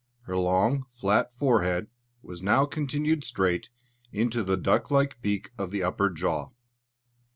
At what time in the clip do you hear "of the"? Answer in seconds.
5.59-5.83